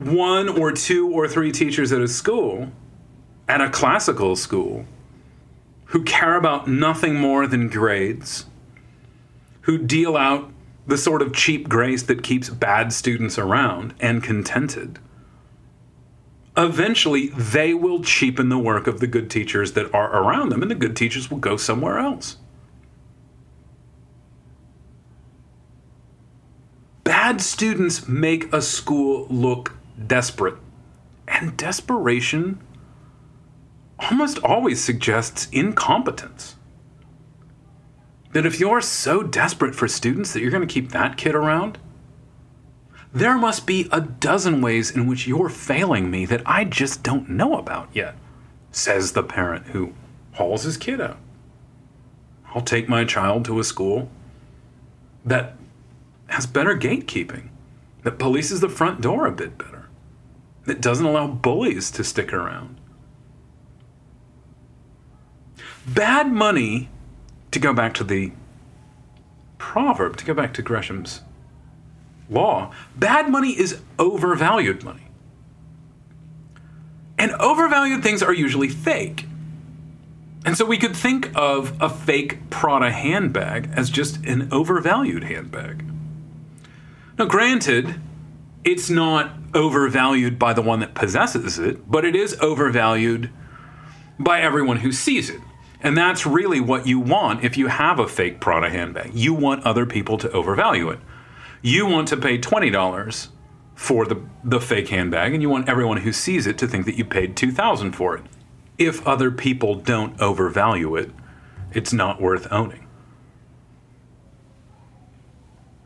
one 0.00 0.48
or 0.48 0.72
two 0.72 1.08
or 1.08 1.28
three 1.28 1.52
teachers 1.52 1.92
at 1.92 2.00
a 2.00 2.08
school, 2.08 2.72
at 3.48 3.60
a 3.60 3.70
classical 3.70 4.34
school, 4.34 4.86
who 5.86 6.02
care 6.02 6.34
about 6.34 6.66
nothing 6.66 7.14
more 7.14 7.46
than 7.46 7.68
grades, 7.68 8.46
who 9.62 9.78
deal 9.78 10.16
out 10.16 10.50
the 10.84 10.98
sort 10.98 11.22
of 11.22 11.32
cheap 11.32 11.68
grace 11.68 12.02
that 12.02 12.24
keeps 12.24 12.48
bad 12.48 12.92
students 12.92 13.38
around 13.38 13.94
and 14.00 14.20
contented, 14.24 14.98
eventually 16.56 17.28
they 17.28 17.74
will 17.74 18.02
cheapen 18.02 18.48
the 18.48 18.58
work 18.58 18.86
of 18.86 19.00
the 19.00 19.06
good 19.06 19.30
teachers 19.30 19.72
that 19.72 19.92
are 19.94 20.14
around 20.14 20.50
them, 20.50 20.62
and 20.62 20.70
the 20.70 20.76
good 20.76 20.96
teachers 20.96 21.30
will 21.30 21.38
go 21.38 21.56
somewhere 21.56 21.98
else. 21.98 22.36
Bad 27.04 27.40
students 27.40 28.06
make 28.08 28.52
a 28.52 28.62
school 28.62 29.26
look 29.28 29.74
desperate, 30.06 30.56
and 31.26 31.56
desperation 31.56 32.60
almost 33.98 34.38
always 34.38 34.82
suggests 34.82 35.48
incompetence. 35.50 36.56
That 38.32 38.46
if 38.46 38.58
you're 38.58 38.80
so 38.80 39.22
desperate 39.22 39.74
for 39.74 39.88
students 39.88 40.32
that 40.32 40.40
you're 40.40 40.50
going 40.50 40.66
to 40.66 40.72
keep 40.72 40.90
that 40.90 41.16
kid 41.16 41.34
around, 41.34 41.78
there 43.12 43.36
must 43.36 43.66
be 43.66 43.88
a 43.92 44.00
dozen 44.00 44.62
ways 44.62 44.90
in 44.90 45.06
which 45.06 45.26
you're 45.26 45.50
failing 45.50 46.10
me 46.10 46.24
that 46.26 46.42
I 46.46 46.64
just 46.64 47.02
don't 47.02 47.28
know 47.28 47.58
about 47.58 47.88
yet, 47.92 48.14
says 48.70 49.12
the 49.12 49.22
parent 49.22 49.66
who 49.68 49.92
hauls 50.32 50.62
his 50.62 50.78
kid 50.78 51.00
out. 51.00 51.18
I'll 52.54 52.62
take 52.62 52.88
my 52.88 53.04
child 53.04 53.44
to 53.46 53.60
a 53.60 53.64
school 53.64 54.10
that 55.24 55.56
has 56.28 56.46
better 56.46 56.74
gatekeeping, 56.74 57.48
that 58.02 58.18
polices 58.18 58.60
the 58.60 58.68
front 58.68 59.00
door 59.02 59.26
a 59.26 59.32
bit 59.32 59.58
better, 59.58 59.88
that 60.64 60.80
doesn't 60.80 61.06
allow 61.06 61.26
bullies 61.26 61.90
to 61.92 62.04
stick 62.04 62.32
around. 62.32 62.78
Bad 65.86 66.32
money, 66.32 66.88
to 67.50 67.58
go 67.58 67.74
back 67.74 67.92
to 67.94 68.04
the 68.04 68.32
proverb, 69.58 70.16
to 70.16 70.24
go 70.24 70.32
back 70.32 70.54
to 70.54 70.62
Gresham's 70.62 71.20
law, 72.32 72.72
bad 72.96 73.30
money 73.30 73.50
is 73.50 73.80
overvalued 73.98 74.84
money. 74.84 75.08
And 77.18 77.32
overvalued 77.32 78.02
things 78.02 78.22
are 78.22 78.32
usually 78.32 78.68
fake. 78.68 79.26
And 80.44 80.56
so 80.56 80.64
we 80.64 80.76
could 80.76 80.96
think 80.96 81.30
of 81.36 81.80
a 81.80 81.88
fake 81.88 82.50
Prada 82.50 82.90
handbag 82.90 83.70
as 83.76 83.90
just 83.90 84.24
an 84.24 84.48
overvalued 84.50 85.24
handbag. 85.24 85.84
Now, 87.18 87.26
granted, 87.26 88.00
it's 88.64 88.90
not 88.90 89.32
overvalued 89.54 90.38
by 90.38 90.52
the 90.52 90.62
one 90.62 90.80
that 90.80 90.94
possesses 90.94 91.58
it, 91.58 91.88
but 91.90 92.04
it 92.04 92.16
is 92.16 92.36
overvalued 92.40 93.30
by 94.18 94.40
everyone 94.40 94.78
who 94.78 94.90
sees 94.90 95.30
it. 95.30 95.40
And 95.80 95.96
that's 95.96 96.26
really 96.26 96.60
what 96.60 96.86
you 96.86 97.00
want 97.00 97.44
if 97.44 97.56
you 97.56 97.66
have 97.66 97.98
a 97.98 98.08
fake 98.08 98.40
Prada 98.40 98.70
handbag. 98.70 99.14
You 99.14 99.34
want 99.34 99.64
other 99.64 99.84
people 99.84 100.16
to 100.18 100.30
overvalue 100.30 100.90
it. 100.90 101.00
You 101.62 101.86
want 101.86 102.08
to 102.08 102.16
pay 102.16 102.38
$20 102.38 103.28
for 103.74 104.04
the, 104.04 104.20
the 104.42 104.60
fake 104.60 104.88
handbag, 104.88 105.32
and 105.32 105.42
you 105.42 105.48
want 105.48 105.68
everyone 105.68 105.98
who 105.98 106.12
sees 106.12 106.46
it 106.46 106.58
to 106.58 106.66
think 106.66 106.86
that 106.86 106.96
you 106.96 107.04
paid 107.04 107.36
2000 107.36 107.92
for 107.92 108.16
it. 108.16 108.24
If 108.78 109.06
other 109.06 109.30
people 109.30 109.76
don't 109.76 110.20
overvalue 110.20 110.96
it, 110.96 111.10
it's 111.72 111.92
not 111.92 112.20
worth 112.20 112.52
owning. 112.52 112.86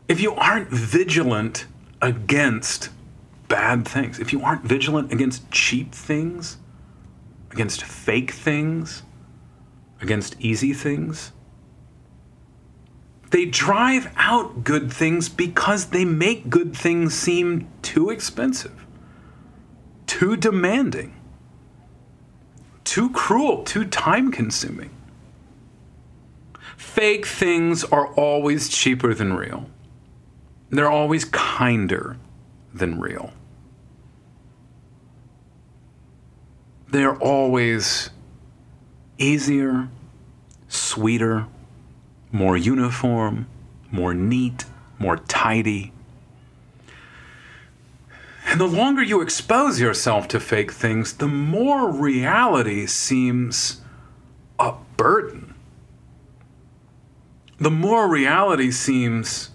If 0.07 0.19
you 0.19 0.33
aren't 0.33 0.69
vigilant 0.69 1.67
against 2.01 2.89
bad 3.47 3.87
things, 3.87 4.19
if 4.19 4.33
you 4.33 4.41
aren't 4.41 4.63
vigilant 4.63 5.11
against 5.11 5.49
cheap 5.51 5.93
things, 5.93 6.57
against 7.51 7.83
fake 7.83 8.31
things, 8.31 9.03
against 10.01 10.35
easy 10.39 10.73
things. 10.73 11.31
They 13.29 13.45
drive 13.45 14.11
out 14.15 14.63
good 14.63 14.91
things 14.91 15.27
because 15.27 15.87
they 15.87 16.05
make 16.05 16.49
good 16.49 16.75
things 16.75 17.13
seem 17.13 17.67
too 17.81 18.09
expensive, 18.09 18.85
too 20.05 20.37
demanding, 20.37 21.13
too 22.83 23.09
cruel, 23.09 23.63
too 23.63 23.85
time 23.85 24.31
consuming. 24.31 24.91
Fake 26.77 27.25
things 27.25 27.83
are 27.83 28.07
always 28.13 28.69
cheaper 28.69 29.13
than 29.13 29.33
real. 29.33 29.69
They're 30.69 30.89
always 30.89 31.25
kinder 31.25 32.17
than 32.73 32.99
real. 32.99 33.33
They're 36.89 37.17
always 37.17 38.09
easier, 39.17 39.89
sweeter, 40.69 41.47
more 42.31 42.57
uniform, 42.57 43.47
more 43.91 44.13
neat, 44.13 44.65
more 44.99 45.17
tidy. 45.17 45.93
And 48.49 48.61
the 48.61 48.67
longer 48.67 49.03
you 49.03 49.21
expose 49.21 49.79
yourself 49.79 50.27
to 50.29 50.39
fake 50.39 50.71
things, 50.71 51.13
the 51.13 51.27
more 51.27 51.91
reality 51.91 52.85
seems 52.85 53.81
a 54.57 54.73
burden. 54.95 55.53
The 57.59 57.71
more 57.71 58.07
reality 58.07 58.71
seems 58.71 59.49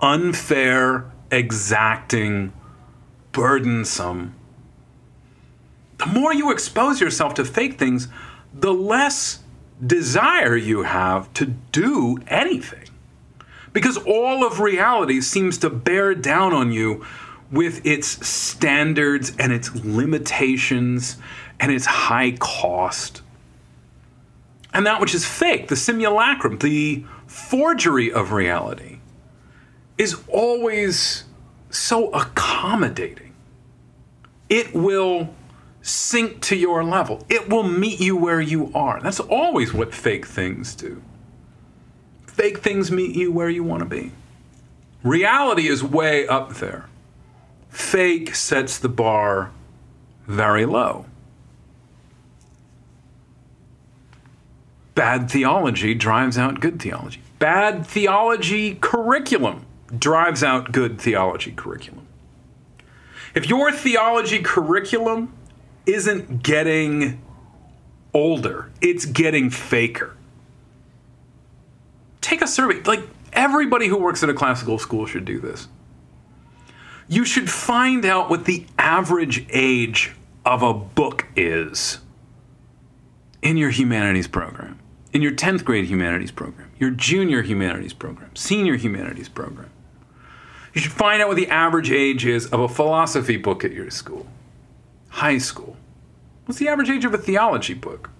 unfair, 0.00 1.10
exacting, 1.30 2.52
burdensome. 3.32 4.34
The 5.98 6.06
more 6.06 6.32
you 6.32 6.50
expose 6.50 7.00
yourself 7.00 7.34
to 7.34 7.44
fake 7.44 7.78
things, 7.78 8.08
the 8.52 8.72
less 8.72 9.40
desire 9.84 10.56
you 10.56 10.82
have 10.82 11.32
to 11.34 11.46
do 11.46 12.18
anything. 12.28 12.88
Because 13.72 13.96
all 13.98 14.44
of 14.44 14.60
reality 14.60 15.20
seems 15.20 15.58
to 15.58 15.70
bear 15.70 16.14
down 16.14 16.52
on 16.52 16.72
you 16.72 17.04
with 17.50 17.84
its 17.84 18.26
standards 18.26 19.32
and 19.38 19.52
its 19.52 19.74
limitations 19.74 21.16
and 21.58 21.72
its 21.72 21.86
high 21.86 22.32
cost. 22.32 23.22
And 24.72 24.86
that 24.86 25.00
which 25.00 25.14
is 25.14 25.24
fake, 25.24 25.68
the 25.68 25.76
simulacrum, 25.76 26.58
the 26.58 27.04
forgery 27.26 28.12
of 28.12 28.32
reality, 28.32 28.98
is 29.98 30.16
always 30.28 31.24
so 31.70 32.10
accommodating. 32.10 33.32
It 34.48 34.74
will 34.74 35.34
sink 35.82 36.40
to 36.42 36.56
your 36.56 36.84
level. 36.84 37.24
It 37.28 37.48
will 37.48 37.62
meet 37.62 38.00
you 38.00 38.16
where 38.16 38.40
you 38.40 38.70
are. 38.74 39.00
That's 39.00 39.20
always 39.20 39.72
what 39.72 39.94
fake 39.94 40.26
things 40.26 40.74
do. 40.74 41.02
Fake 42.26 42.58
things 42.58 42.90
meet 42.90 43.14
you 43.14 43.32
where 43.32 43.50
you 43.50 43.62
want 43.62 43.80
to 43.80 43.86
be. 43.86 44.12
Reality 45.02 45.68
is 45.68 45.82
way 45.82 46.26
up 46.26 46.54
there. 46.54 46.88
Fake 47.68 48.34
sets 48.34 48.78
the 48.78 48.88
bar 48.88 49.50
very 50.26 50.66
low. 50.66 51.06
Bad 54.94 55.30
theology 55.30 55.94
drives 55.94 56.36
out 56.36 56.60
good 56.60 56.80
theology. 56.80 57.22
Bad 57.38 57.86
theology 57.86 58.74
curriculum 58.74 59.64
drives 59.98 60.42
out 60.42 60.72
good 60.72 61.00
theology 61.00 61.52
curriculum. 61.52 62.06
If 63.34 63.48
your 63.48 63.72
theology 63.72 64.40
curriculum 64.40 65.32
isn't 65.86 66.42
getting 66.42 67.22
older, 68.12 68.70
it's 68.80 69.04
getting 69.06 69.50
faker. 69.50 70.16
Take 72.20 72.42
a 72.42 72.46
survey. 72.46 72.82
Like 72.82 73.02
everybody 73.32 73.88
who 73.88 73.98
works 73.98 74.22
at 74.22 74.28
a 74.28 74.34
classical 74.34 74.78
school 74.78 75.06
should 75.06 75.24
do 75.24 75.40
this. 75.40 75.68
You 77.08 77.24
should 77.24 77.50
find 77.50 78.04
out 78.04 78.30
what 78.30 78.44
the 78.44 78.66
average 78.78 79.46
age 79.50 80.14
of 80.44 80.62
a 80.62 80.72
book 80.72 81.26
is 81.34 81.98
in 83.42 83.56
your 83.56 83.70
humanities 83.70 84.28
program, 84.28 84.78
in 85.12 85.22
your 85.22 85.32
10th 85.32 85.64
grade 85.64 85.86
humanities 85.86 86.30
program, 86.30 86.70
your 86.78 86.90
junior 86.90 87.42
humanities 87.42 87.92
program, 87.92 88.34
senior 88.36 88.76
humanities 88.76 89.28
program. 89.28 89.70
You 90.72 90.80
should 90.80 90.92
find 90.92 91.20
out 91.20 91.28
what 91.28 91.36
the 91.36 91.48
average 91.48 91.90
age 91.90 92.24
is 92.24 92.46
of 92.46 92.60
a 92.60 92.68
philosophy 92.68 93.36
book 93.36 93.64
at 93.64 93.72
your 93.72 93.90
school, 93.90 94.26
high 95.10 95.38
school. 95.38 95.76
What's 96.46 96.58
the 96.58 96.68
average 96.68 96.90
age 96.90 97.04
of 97.04 97.14
a 97.14 97.18
theology 97.18 97.74
book? 97.74 98.10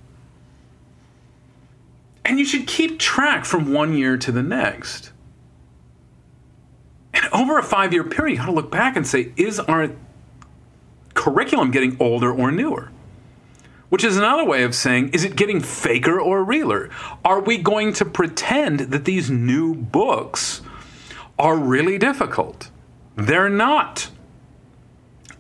And 2.25 2.39
you 2.39 2.45
should 2.45 2.67
keep 2.67 2.99
track 2.99 3.45
from 3.45 3.73
one 3.73 3.95
year 3.95 4.17
to 4.19 4.31
the 4.31 4.43
next. 4.43 5.11
And 7.13 7.25
over 7.33 7.59
a 7.59 7.63
five 7.63 7.93
year 7.93 8.05
period, 8.05 8.35
you 8.35 8.39
got 8.39 8.47
to 8.47 8.53
look 8.53 8.71
back 8.71 8.97
and 8.97 9.07
say, 9.07 9.33
is 9.37 9.59
our 9.59 9.91
curriculum 11.15 11.71
getting 11.71 11.97
older 11.99 12.33
or 12.33 12.53
newer? 12.53 12.91
Which 13.89 14.05
is 14.05 14.17
another 14.17 14.45
way 14.45 14.63
of 14.63 14.75
saying, 14.75 15.09
is 15.09 15.25
it 15.25 15.35
getting 15.35 15.61
faker 15.61 16.21
or 16.21 16.45
realer? 16.45 16.91
Are 17.25 17.41
we 17.41 17.59
going 17.59 17.93
to 17.95 18.05
pretend 18.05 18.81
that 18.81 19.05
these 19.05 19.29
new 19.29 19.75
books 19.75 20.63
are 21.37 21.57
really 21.57 21.99
difficult? 21.99 22.71
They're 23.17 23.49
not. 23.49 24.09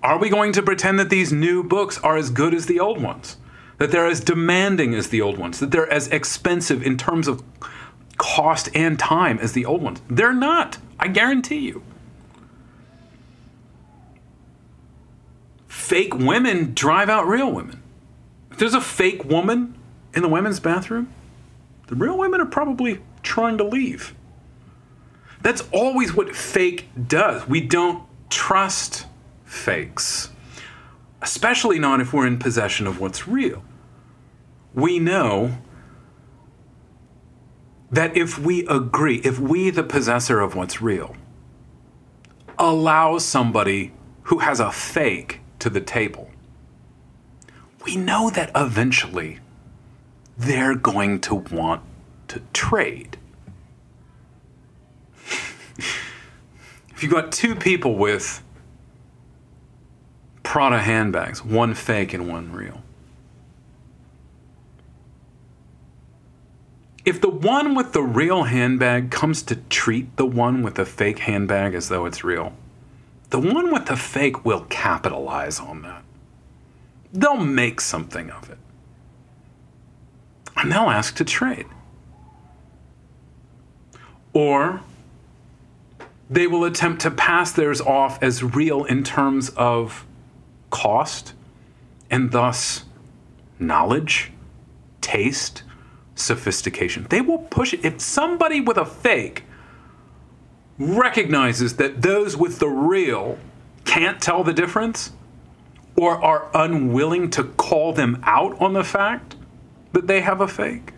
Are 0.02 0.18
we 0.18 0.30
going 0.30 0.52
to 0.52 0.62
pretend 0.62 0.98
that 0.98 1.10
these 1.10 1.32
new 1.32 1.62
books 1.62 1.98
are 1.98 2.16
as 2.16 2.30
good 2.30 2.54
as 2.54 2.66
the 2.66 2.80
old 2.80 3.02
ones? 3.02 3.36
That 3.78 3.90
they're 3.90 4.06
as 4.06 4.20
demanding 4.20 4.94
as 4.94 5.08
the 5.08 5.20
old 5.20 5.38
ones? 5.38 5.60
That 5.60 5.70
they're 5.70 5.90
as 5.90 6.08
expensive 6.08 6.82
in 6.82 6.96
terms 6.96 7.28
of 7.28 7.42
cost 8.16 8.68
and 8.74 8.98
time 8.98 9.38
as 9.38 9.52
the 9.52 9.64
old 9.66 9.82
ones. 9.82 10.00
They're 10.08 10.32
not. 10.32 10.78
I 10.98 11.08
guarantee 11.08 11.60
you. 11.60 11.82
Fake 15.66 16.14
women 16.14 16.72
drive 16.74 17.08
out 17.08 17.26
real 17.26 17.50
women. 17.50 17.82
If 18.50 18.58
there's 18.58 18.74
a 18.74 18.80
fake 18.80 19.24
woman 19.24 19.74
in 20.14 20.22
the 20.22 20.28
women's 20.28 20.60
bathroom, 20.60 21.12
the 21.88 21.94
real 21.94 22.16
women 22.16 22.40
are 22.40 22.46
probably 22.46 23.00
trying 23.22 23.58
to 23.58 23.64
leave. 23.64 24.14
That's 25.42 25.62
always 25.72 26.14
what 26.14 26.34
fake 26.36 26.88
does. 27.08 27.48
We 27.48 27.60
don't 27.60 28.04
trust 28.28 29.06
fakes, 29.50 30.30
especially 31.20 31.78
not 31.78 32.00
if 32.00 32.12
we're 32.12 32.26
in 32.26 32.38
possession 32.38 32.86
of 32.86 33.00
what's 33.00 33.26
real. 33.26 33.64
We 34.74 35.00
know 35.00 35.58
that 37.90 38.16
if 38.16 38.38
we 38.38 38.64
agree, 38.68 39.16
if 39.24 39.40
we, 39.40 39.70
the 39.70 39.82
possessor 39.82 40.40
of 40.40 40.54
what's 40.54 40.80
real, 40.80 41.16
allow 42.58 43.18
somebody 43.18 43.92
who 44.24 44.38
has 44.38 44.60
a 44.60 44.70
fake 44.70 45.40
to 45.58 45.68
the 45.68 45.80
table, 45.80 46.30
we 47.84 47.96
know 47.96 48.30
that 48.30 48.52
eventually 48.54 49.40
they're 50.38 50.76
going 50.76 51.20
to 51.22 51.34
want 51.34 51.82
to 52.28 52.40
trade. 52.52 53.18
if 55.76 57.02
you've 57.02 57.10
got 57.10 57.32
two 57.32 57.56
people 57.56 57.96
with 57.96 58.44
Prada 60.50 60.80
handbags, 60.80 61.44
one 61.44 61.74
fake 61.74 62.12
and 62.12 62.28
one 62.28 62.50
real, 62.50 62.82
if 67.04 67.20
the 67.20 67.30
one 67.30 67.76
with 67.76 67.92
the 67.92 68.02
real 68.02 68.42
handbag 68.42 69.12
comes 69.12 69.44
to 69.44 69.54
treat 69.54 70.16
the 70.16 70.26
one 70.26 70.64
with 70.64 70.74
the 70.74 70.84
fake 70.84 71.20
handbag 71.20 71.74
as 71.74 71.88
though 71.88 72.04
it's 72.04 72.24
real, 72.24 72.52
the 73.28 73.38
one 73.38 73.72
with 73.72 73.86
the 73.86 73.96
fake 73.96 74.44
will 74.44 74.66
capitalize 74.68 75.60
on 75.60 75.82
that. 75.82 76.02
They'll 77.12 77.36
make 77.36 77.80
something 77.80 78.28
of 78.32 78.50
it. 78.50 78.58
And 80.56 80.72
they'll 80.72 80.90
ask 80.90 81.14
to 81.14 81.24
trade. 81.24 81.66
Or 84.32 84.80
they 86.28 86.48
will 86.48 86.64
attempt 86.64 87.02
to 87.02 87.12
pass 87.12 87.52
theirs 87.52 87.80
off 87.80 88.20
as 88.20 88.42
real 88.42 88.82
in 88.82 89.04
terms 89.04 89.50
of 89.50 90.06
cost 90.70 91.34
and 92.10 92.30
thus 92.32 92.84
knowledge, 93.58 94.32
taste, 95.00 95.62
sophistication. 96.14 97.06
They 97.10 97.20
will 97.20 97.38
push 97.38 97.74
it. 97.74 97.84
If 97.84 98.00
somebody 98.00 98.60
with 98.60 98.76
a 98.76 98.86
fake 98.86 99.44
recognizes 100.78 101.76
that 101.76 102.02
those 102.02 102.36
with 102.36 102.58
the 102.58 102.68
real 102.68 103.38
can't 103.84 104.20
tell 104.20 104.42
the 104.44 104.52
difference 104.52 105.12
or 105.96 106.22
are 106.22 106.50
unwilling 106.54 107.30
to 107.30 107.44
call 107.44 107.92
them 107.92 108.22
out 108.24 108.58
on 108.60 108.72
the 108.72 108.84
fact 108.84 109.36
that 109.92 110.06
they 110.06 110.20
have 110.20 110.40
a 110.40 110.48
fake, 110.48 110.92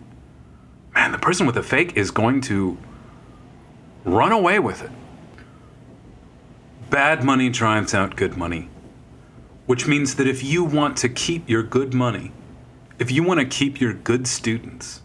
man, 0.93 1.11
the 1.11 1.17
person 1.17 1.45
with 1.45 1.55
the 1.55 1.63
fake 1.63 1.97
is 1.97 2.11
going 2.11 2.39
to 2.39 2.77
run 4.05 4.31
away 4.31 4.59
with 4.59 4.81
it. 4.83 4.91
Bad 6.89 7.23
money 7.23 7.49
drives 7.49 7.93
out 7.93 8.15
good 8.15 8.37
money, 8.37 8.69
which 9.65 9.87
means 9.87 10.15
that 10.15 10.27
if 10.27 10.43
you 10.43 10.63
want 10.63 10.97
to 10.97 11.09
keep 11.09 11.49
your 11.49 11.63
good 11.63 11.93
money, 11.93 12.31
if 12.99 13.11
you 13.11 13.23
want 13.23 13.39
to 13.39 13.45
keep 13.45 13.79
your 13.79 13.93
good 13.93 14.27
students, 14.27 15.01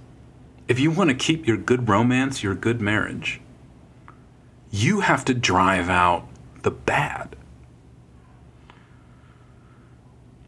if 0.66 0.78
you 0.78 0.90
want 0.90 1.10
to 1.10 1.16
keep 1.16 1.46
your 1.46 1.56
good 1.56 1.88
romance, 1.88 2.42
your 2.42 2.54
good 2.54 2.80
marriage, 2.80 3.40
you 4.70 5.00
have 5.00 5.24
to 5.24 5.34
drive 5.34 5.88
out 5.88 6.28
the 6.62 6.70
bad. 6.70 7.36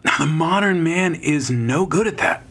Now, 0.05 0.19
the 0.19 0.27
modern 0.27 0.83
man 0.83 1.15
is 1.15 1.51
no 1.51 1.87
good 1.87 2.07
at 2.07 2.19
that 2.19 2.43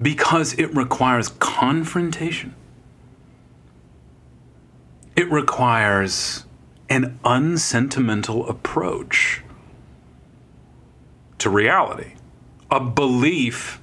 because 0.00 0.52
it 0.54 0.74
requires 0.74 1.28
confrontation. 1.28 2.54
It 5.16 5.30
requires 5.30 6.44
an 6.88 7.18
unsentimental 7.24 8.48
approach 8.48 9.42
to 11.42 11.50
reality, 11.50 12.14
a 12.70 12.80
belief 12.80 13.80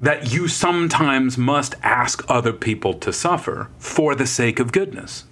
that 0.00 0.32
you 0.32 0.48
sometimes 0.48 1.36
must 1.36 1.74
ask 1.82 2.24
other 2.28 2.52
people 2.52 2.94
to 2.94 3.12
suffer 3.12 3.68
for 3.78 4.14
the 4.14 4.26
sake 4.26 4.58
of 4.58 4.72
goodness. 4.72 5.24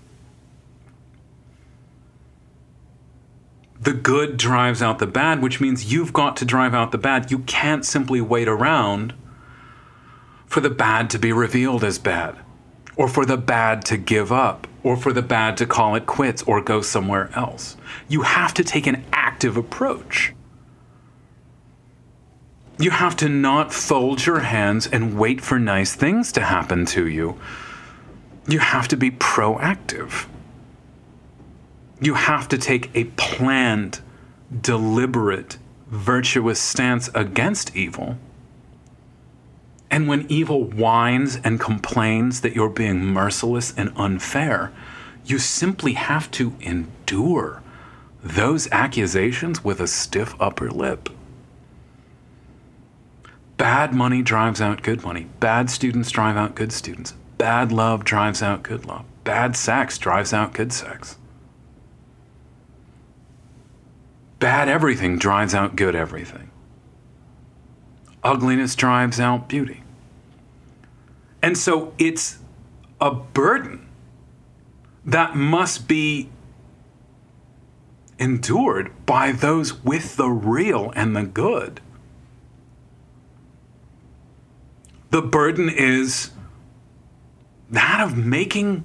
The 3.81 3.95
good 3.95 4.37
drives 4.37 4.83
out 4.83 4.99
the 4.99 5.07
bad, 5.07 5.41
which 5.41 5.61
means 5.61 5.93
you've 5.93 6.13
got 6.13 6.37
to 6.39 6.45
drive 6.45 6.75
out 6.75 6.91
the 6.91 6.99
bad. 6.99 7.31
You 7.31 7.39
can't 7.41 7.85
simply 7.85 8.21
wait 8.21 8.49
around 8.49 9.15
for 10.47 10.61
the 10.61 10.71
bad 10.71 11.09
to 11.11 11.19
be 11.19 11.33
revealed 11.33 11.85
as 11.85 11.99
bad, 11.99 12.37
or 12.97 13.09
for 13.09 13.25
the 13.25 13.37
bad 13.37 13.85
to 13.87 13.97
give 13.97 14.33
up, 14.33 14.67
or 14.83 14.97
for 14.97 15.13
the 15.13 15.23
bad 15.23 15.57
to 15.59 15.67
call 15.67 15.95
it 15.95 16.07
quits 16.07 16.43
or 16.43 16.61
go 16.61 16.81
somewhere 16.83 17.31
else. 17.35 17.77
You 18.09 18.23
have 18.23 18.53
to 18.55 18.65
take 18.65 18.87
an 18.87 19.05
active 19.13 19.57
approach. 19.57 20.35
You 22.81 22.91
have 22.91 23.17
to 23.17 23.29
not 23.29 23.75
fold 23.75 24.25
your 24.25 24.41
hands 24.41 24.87
and 24.87 25.19
wait 25.19 25.41
for 25.41 25.59
nice 25.59 25.97
things 25.97 26.31
to 26.33 26.43
happen 26.43 26.87
to 26.87 27.09
you. 27.09 27.37
You 28.47 28.61
have 28.61 28.87
to 28.89 28.97
be 28.97 29.11
proactive. 29.11 30.27
You 32.01 32.15
have 32.15 32.47
to 32.49 32.57
take 32.59 32.91
a 32.95 33.05
planned, 33.17 34.01
deliberate, 34.61 35.59
virtuous 35.89 36.61
stance 36.61 37.11
against 37.17 37.75
evil. 37.75 38.17
And 39.91 40.07
when 40.07 40.27
evil 40.29 40.63
whines 40.63 41.37
and 41.43 41.59
complains 41.59 42.43
that 42.43 42.55
you're 42.55 42.69
being 42.69 43.05
merciless 43.05 43.75
and 43.77 43.93
unfair, 43.97 44.73
you 45.25 45.41
simply 45.41 45.95
have 45.95 46.31
to 46.33 46.55
endure 46.61 47.61
those 48.23 48.71
accusations 48.71 49.65
with 49.65 49.81
a 49.81 49.89
stiff 49.89 50.37
upper 50.41 50.71
lip. 50.71 51.09
Bad 53.59 53.93
money 53.93 54.23
drives 54.23 54.61
out 54.61 54.83
good 54.83 55.03
money. 55.03 55.27
Bad 55.41 55.69
students 55.69 56.13
drive 56.13 56.37
out 56.37 56.55
good 56.55 56.73
students. 56.73 57.13
Bad 57.39 57.73
love 57.73 58.05
drives 58.05 58.41
out 58.41 58.63
good 58.63 58.87
love. 58.87 59.05
Bad 59.25 59.57
sex 59.57 59.99
drives 59.99 60.33
out 60.33 60.55
good 60.55 60.73
sex. 60.73 61.19
Bad 64.39 64.69
everything 64.69 65.19
drives 65.19 65.57
out 65.57 65.75
good 65.75 65.97
everything. 65.97 66.53
Ugliness 68.23 68.77
drives 68.77 69.19
out 69.19 69.49
beauty. 69.49 69.83
And 71.43 71.59
so 71.59 71.93
it's 71.99 72.39
a 73.01 73.13
burden 73.13 73.89
that 75.05 75.35
must 75.35 75.89
be 75.89 76.31
endured 78.21 78.93
by 79.05 79.33
those 79.33 79.83
with 79.83 80.15
the 80.15 80.29
real 80.29 80.93
and 80.95 81.17
the 81.17 81.25
good. 81.25 81.81
The 85.11 85.23
burden 85.23 85.69
is 85.69 86.31
that 87.71 88.01
of 88.01 88.17
making 88.17 88.85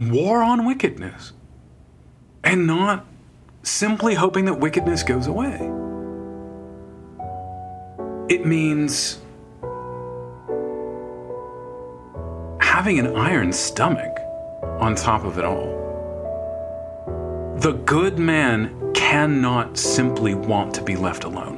war 0.00 0.42
on 0.42 0.64
wickedness 0.64 1.32
and 2.44 2.66
not 2.66 3.06
simply 3.62 4.14
hoping 4.14 4.44
that 4.46 4.54
wickedness 4.54 5.02
goes 5.02 5.26
away. 5.26 5.56
It 8.28 8.46
means 8.46 9.18
having 12.60 12.98
an 12.98 13.16
iron 13.16 13.52
stomach 13.52 14.18
on 14.80 14.94
top 14.94 15.24
of 15.24 15.38
it 15.38 15.44
all. 15.44 15.76
The 17.58 17.72
good 17.72 18.18
man 18.18 18.92
cannot 18.94 19.76
simply 19.76 20.34
want 20.34 20.74
to 20.74 20.82
be 20.82 20.94
left 20.94 21.24
alone. 21.24 21.57